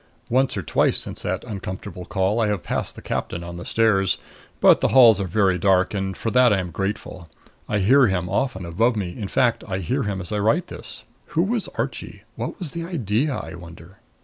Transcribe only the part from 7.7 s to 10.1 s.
hear him often above me; in fact, I hear